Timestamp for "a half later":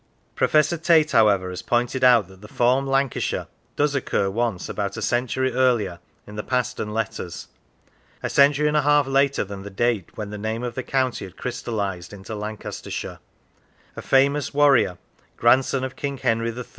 8.75-9.43